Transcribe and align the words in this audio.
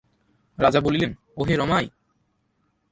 রাজা 0.57 0.79
বলিলেন, 0.81 1.11
ওহে 1.37 1.55
রমাই। 1.55 1.89